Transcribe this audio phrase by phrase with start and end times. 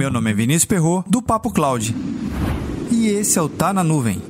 [0.00, 1.94] Meu nome é Vinícius Perro do Papo Cloud.
[2.90, 4.22] E esse é o Tá na Nuvem.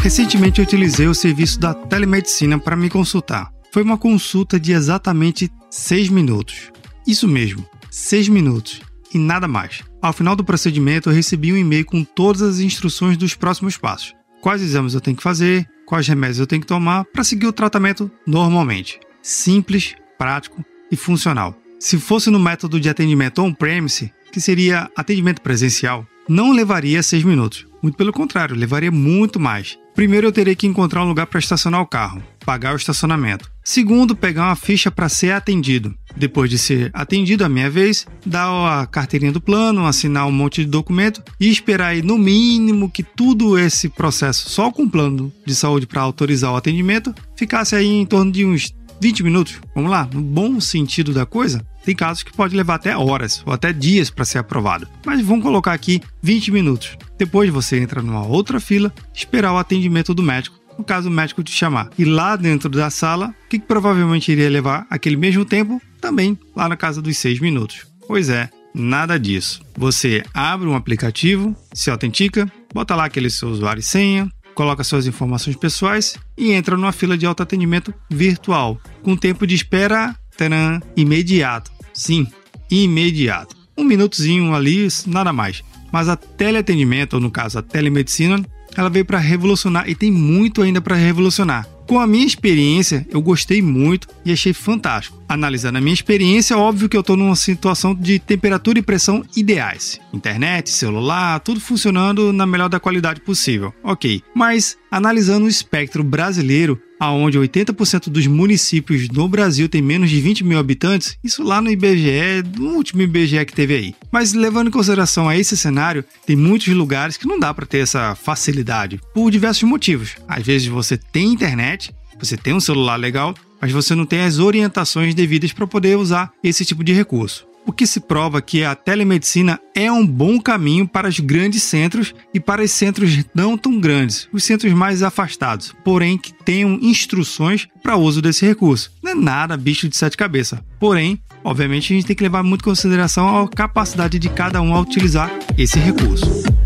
[0.00, 3.52] Recentemente eu utilizei o serviço da telemedicina para me consultar.
[3.72, 6.70] Foi uma consulta de exatamente 6 minutos.
[7.04, 8.80] Isso mesmo, 6 minutos
[9.12, 9.82] e nada mais.
[10.00, 14.14] Ao final do procedimento, eu recebi um e-mail com todas as instruções dos próximos passos.
[14.40, 17.52] Quais exames eu tenho que fazer, quais remédios eu tenho que tomar para seguir o
[17.52, 19.00] tratamento normalmente.
[19.22, 21.56] Simples, prático e funcional.
[21.80, 27.66] Se fosse no método de atendimento on-premise, que seria atendimento presencial, não levaria 6 minutos.
[27.82, 29.78] Muito pelo contrário, levaria muito mais.
[29.98, 33.50] Primeiro, eu teria que encontrar um lugar para estacionar o carro, pagar o estacionamento.
[33.64, 35.92] Segundo, pegar uma ficha para ser atendido.
[36.16, 38.48] Depois de ser atendido a minha vez, dar
[38.80, 43.02] a carteirinha do plano, assinar um monte de documento e esperar aí no mínimo que
[43.02, 47.88] tudo esse processo só com o plano de saúde para autorizar o atendimento ficasse aí
[47.88, 49.60] em torno de uns 20 minutos.
[49.74, 53.52] Vamos lá, no bom sentido da coisa, tem casos que pode levar até horas ou
[53.52, 54.86] até dias para ser aprovado.
[55.04, 56.96] Mas vamos colocar aqui 20 minutos.
[57.18, 61.42] Depois você entra numa outra fila, esperar o atendimento do médico no caso o médico
[61.42, 61.90] te chamar.
[61.98, 65.82] E lá dentro da sala, que provavelmente iria levar aquele mesmo tempo?
[66.00, 67.84] Também lá na casa dos 6 minutos.
[68.06, 69.60] Pois é, nada disso.
[69.76, 75.06] Você abre um aplicativo, se autentica, bota lá aquele seu usuário e senha, coloca suas
[75.06, 81.72] informações pessoais e entra numa fila de autoatendimento virtual, com tempo de espera taran, imediato.
[81.92, 82.26] Sim,
[82.70, 83.56] imediato.
[83.76, 85.62] Um minutozinho ali, nada mais.
[85.92, 88.44] Mas a teleatendimento, ou no caso a telemedicina,
[88.76, 91.66] ela veio para revolucionar e tem muito ainda para revolucionar.
[91.86, 95.22] Com a minha experiência, eu gostei muito e achei fantástico.
[95.26, 99.24] Analisando a minha experiência, é óbvio que eu estou numa situação de temperatura e pressão
[99.34, 99.98] ideais.
[100.12, 103.72] Internet, celular, tudo funcionando na melhor da qualidade possível.
[103.82, 104.22] Ok.
[104.34, 110.44] Mas, analisando o espectro brasileiro, aonde 80% dos municípios no Brasil tem menos de 20
[110.44, 113.94] mil habitantes, isso lá no IBGE, no último IBGE que teve aí.
[114.10, 117.78] Mas levando em consideração a esse cenário, tem muitos lugares que não dá para ter
[117.78, 120.16] essa facilidade, por diversos motivos.
[120.26, 124.38] Às vezes você tem internet, você tem um celular legal, mas você não tem as
[124.38, 128.74] orientações devidas para poder usar esse tipo de recurso o que se prova que a
[128.74, 133.78] telemedicina é um bom caminho para os grandes centros e para os centros não tão
[133.78, 138.90] grandes, os centros mais afastados, porém que tenham instruções para uso desse recurso.
[139.02, 140.58] Não é nada bicho de sete cabeças.
[140.80, 144.74] Porém, obviamente, a gente tem que levar muito em consideração a capacidade de cada um
[144.74, 146.57] a utilizar esse recurso.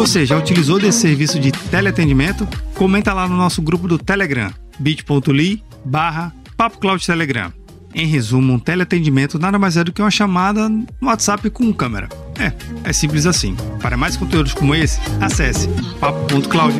[0.00, 2.48] Você já utilizou desse serviço de teleatendimento?
[2.74, 6.32] Comenta lá no nosso grupo do Telegram, bit.ly barra
[7.04, 7.52] Telegram.
[7.94, 12.08] Em resumo, um teleatendimento nada mais é do que uma chamada no WhatsApp com câmera.
[12.38, 12.50] É,
[12.88, 13.54] é simples assim.
[13.82, 15.68] Para mais conteúdos como esse, acesse
[16.00, 16.78] papo.cloud.